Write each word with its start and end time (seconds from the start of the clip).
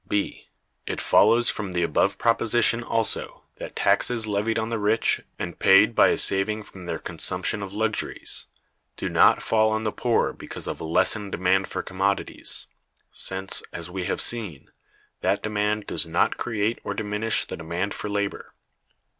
(b.) 0.07 0.49
It 0.87 0.99
follows 0.99 1.51
from 1.51 1.73
the 1.73 1.83
above 1.83 2.17
proposition 2.17 2.81
also 2.81 3.43
that 3.57 3.75
taxes 3.75 4.25
levied 4.25 4.57
on 4.57 4.69
the 4.69 4.79
rich, 4.79 5.21
and 5.37 5.59
paid 5.59 5.93
by 5.93 6.07
a 6.07 6.17
saving 6.17 6.63
from 6.63 6.87
their 6.87 6.97
consumption 6.97 7.61
of 7.61 7.75
luxuries, 7.75 8.47
do 8.97 9.09
not 9.09 9.43
fall 9.43 9.69
on 9.69 9.83
the 9.83 9.91
poor 9.91 10.33
because 10.33 10.65
of 10.65 10.81
a 10.81 10.85
lessened 10.85 11.31
demand 11.33 11.67
for 11.67 11.83
commodities; 11.83 12.65
since, 13.11 13.61
as 13.71 13.91
we 13.91 14.05
have 14.05 14.21
seen, 14.21 14.71
that 15.19 15.43
demand 15.43 15.85
does 15.85 16.07
not 16.07 16.35
create 16.35 16.79
or 16.83 16.95
diminish 16.95 17.45
the 17.45 17.55
demand 17.55 17.93
for 17.93 18.09
labor. 18.09 18.55